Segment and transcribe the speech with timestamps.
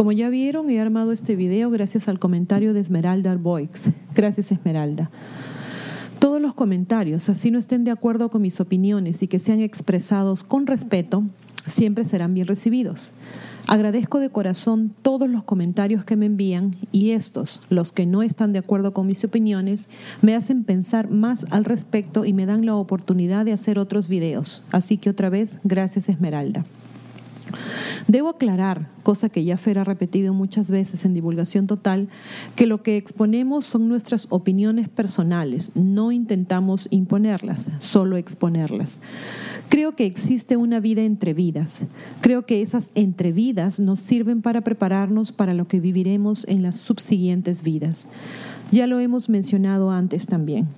[0.00, 3.90] Como ya vieron, he armado este video gracias al comentario de Esmeralda Boix.
[4.14, 5.10] Gracias Esmeralda.
[6.18, 10.42] Todos los comentarios, así no estén de acuerdo con mis opiniones y que sean expresados
[10.42, 11.24] con respeto,
[11.66, 13.12] siempre serán bien recibidos.
[13.66, 18.54] Agradezco de corazón todos los comentarios que me envían y estos, los que no están
[18.54, 19.90] de acuerdo con mis opiniones,
[20.22, 24.64] me hacen pensar más al respecto y me dan la oportunidad de hacer otros videos.
[24.70, 26.64] Así que otra vez, gracias Esmeralda.
[28.08, 32.08] Debo aclarar, cosa que ya Fer ha repetido muchas veces en divulgación total,
[32.56, 39.00] que lo que exponemos son nuestras opiniones personales, no intentamos imponerlas, solo exponerlas.
[39.68, 41.84] Creo que existe una vida entre vidas.
[42.20, 47.62] Creo que esas entrevidas nos sirven para prepararnos para lo que viviremos en las subsiguientes
[47.62, 48.08] vidas.
[48.72, 50.68] Ya lo hemos mencionado antes también.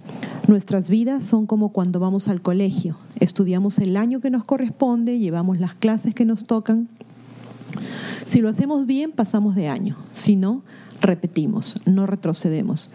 [0.53, 2.99] Nuestras vidas son como cuando vamos al colegio.
[3.19, 6.89] Estudiamos el año que nos corresponde, llevamos las clases que nos tocan.
[8.27, 9.97] Si lo hacemos bien, pasamos de año.
[10.13, 10.63] Si no,
[11.03, 12.91] repetimos, no retrocedemos.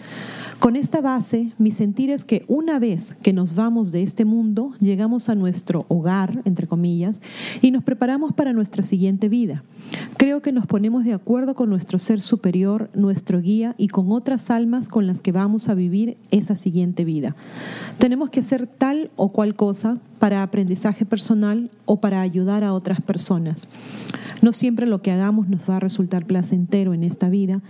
[0.59, 4.73] Con esta base, mi sentir es que una vez que nos vamos de este mundo,
[4.79, 7.21] llegamos a nuestro hogar, entre comillas,
[7.61, 9.63] y nos preparamos para nuestra siguiente vida.
[10.17, 14.49] Creo que nos ponemos de acuerdo con nuestro ser superior, nuestro guía y con otras
[14.49, 17.35] almas con las que vamos a vivir esa siguiente vida.
[17.99, 22.99] Tenemos que hacer tal o cual cosa para aprendizaje personal o para ayudar a otras
[22.99, 23.67] personas.
[24.41, 27.61] No siempre lo que hagamos nos va a resultar placentero en esta vida,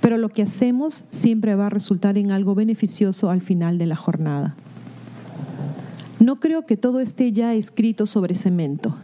[0.00, 3.96] pero lo que hacemos siempre va a resultar en algo beneficioso al final de la
[3.96, 4.54] jornada.
[6.20, 8.96] No creo que todo esté ya escrito sobre cemento.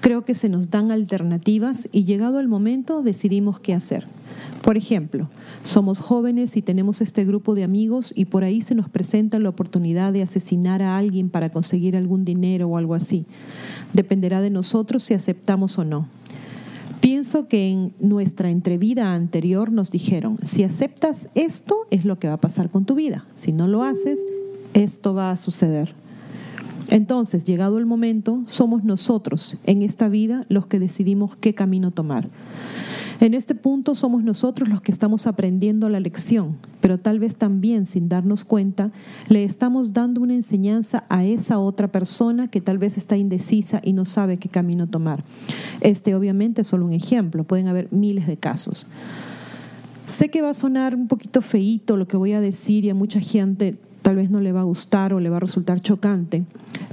[0.00, 4.06] Creo que se nos dan alternativas y llegado el momento decidimos qué hacer.
[4.62, 5.28] Por ejemplo,
[5.64, 9.50] somos jóvenes y tenemos este grupo de amigos y por ahí se nos presenta la
[9.50, 13.26] oportunidad de asesinar a alguien para conseguir algún dinero o algo así.
[13.92, 16.08] Dependerá de nosotros si aceptamos o no.
[17.24, 22.34] Pienso que en nuestra entrevida anterior nos dijeron, si aceptas esto es lo que va
[22.34, 23.24] a pasar con tu vida.
[23.34, 24.26] Si no lo haces,
[24.74, 25.94] esto va a suceder.
[26.90, 32.28] Entonces, llegado el momento, somos nosotros en esta vida los que decidimos qué camino tomar.
[33.20, 37.86] En este punto somos nosotros los que estamos aprendiendo la lección, pero tal vez también
[37.86, 38.90] sin darnos cuenta
[39.28, 43.92] le estamos dando una enseñanza a esa otra persona que tal vez está indecisa y
[43.92, 45.24] no sabe qué camino tomar.
[45.80, 48.88] Este obviamente es solo un ejemplo, pueden haber miles de casos.
[50.08, 52.94] Sé que va a sonar un poquito feíto lo que voy a decir y a
[52.94, 56.44] mucha gente tal vez no le va a gustar o le va a resultar chocante,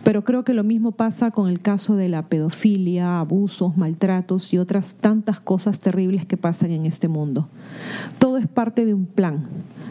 [0.05, 4.57] pero creo que lo mismo pasa con el caso de la pedofilia, abusos, maltratos y
[4.57, 7.49] otras tantas cosas terribles que pasan en este mundo.
[8.17, 9.43] Todo es parte de un plan.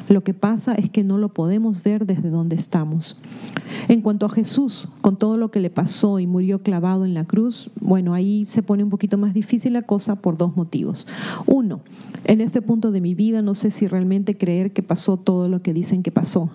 [0.08, 3.20] Lo que pasa es que no lo podemos ver desde donde estamos.
[3.88, 7.26] En cuanto a Jesús, con todo lo que le pasó y murió clavado en la
[7.26, 11.06] cruz, bueno, ahí se pone un poquito más difícil la cosa por dos motivos.
[11.46, 11.80] Uno,
[12.24, 15.60] en este punto de mi vida no sé si realmente creer que pasó todo lo
[15.60, 16.50] que dicen que pasó.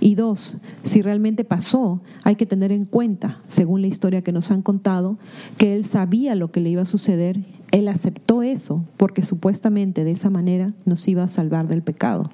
[0.00, 4.50] Y dos, si realmente pasó, hay que tener en cuenta, según la historia que nos
[4.50, 5.18] han contado,
[5.58, 10.12] que él sabía lo que le iba a suceder, él aceptó eso porque supuestamente de
[10.12, 12.30] esa manera nos iba a salvar del pecado.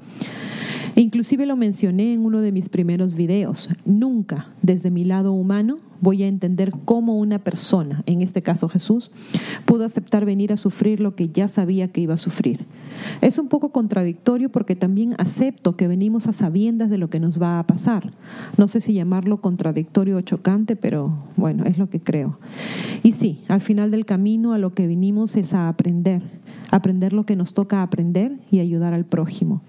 [0.94, 3.70] Inclusive lo mencioné en uno de mis primeros videos.
[3.84, 9.12] Nunca, desde mi lado humano, voy a entender cómo una persona, en este caso Jesús,
[9.64, 12.66] pudo aceptar venir a sufrir lo que ya sabía que iba a sufrir.
[13.20, 17.40] Es un poco contradictorio porque también acepto que venimos a sabiendas de lo que nos
[17.40, 18.12] va a pasar.
[18.58, 22.38] No sé si llamarlo contradictorio o chocante, pero bueno, es lo que creo.
[23.04, 26.22] Y sí, al final del camino a lo que vinimos es a aprender,
[26.72, 29.62] aprender lo que nos toca aprender y ayudar al prójimo.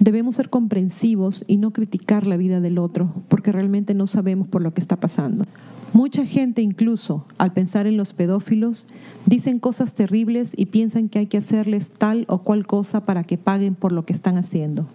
[0.00, 4.60] Debemos ser comprensivos y no criticar la vida del otro, porque realmente no sabemos por
[4.60, 5.44] lo que está pasando.
[5.92, 8.86] Mucha gente incluso, al pensar en los pedófilos,
[9.26, 13.36] dicen cosas terribles y piensan que hay que hacerles tal o cual cosa para que
[13.36, 14.86] paguen por lo que están haciendo.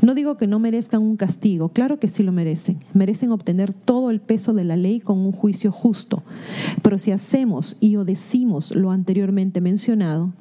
[0.00, 2.78] No digo que no merezcan un castigo, claro que sí lo merecen.
[2.94, 6.22] Merecen obtener todo el peso de la ley con un juicio justo.
[6.80, 10.32] Pero si hacemos y o decimos lo anteriormente mencionado,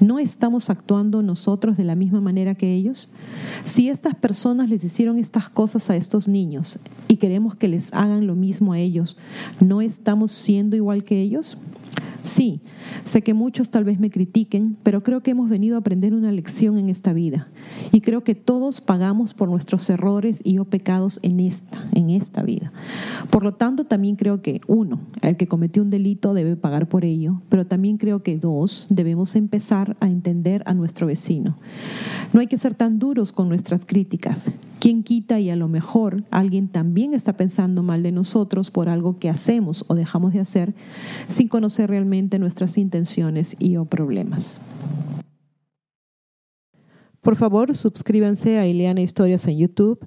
[0.00, 3.08] ¿No estamos actuando nosotros de la misma manera que ellos?
[3.64, 6.78] Si estas personas les hicieron estas cosas a estos niños
[7.08, 9.16] y queremos que les hagan lo mismo a ellos,
[9.60, 11.56] ¿no estamos siendo igual que ellos?
[12.26, 12.60] Sí,
[13.04, 16.32] sé que muchos tal vez me critiquen, pero creo que hemos venido a aprender una
[16.32, 17.48] lección en esta vida.
[17.92, 22.42] Y creo que todos pagamos por nuestros errores y o pecados en esta, en esta
[22.42, 22.72] vida.
[23.30, 27.04] Por lo tanto, también creo que uno, el que cometió un delito debe pagar por
[27.04, 31.56] ello, pero también creo que dos, debemos empezar a entender a nuestro vecino.
[32.36, 34.52] No hay que ser tan duros con nuestras críticas.
[34.78, 39.18] ¿Quién quita y a lo mejor alguien también está pensando mal de nosotros por algo
[39.18, 40.74] que hacemos o dejamos de hacer
[41.28, 44.60] sin conocer realmente nuestras intenciones y o problemas?
[47.22, 50.06] Por favor, suscríbanse a Ileana Historias en YouTube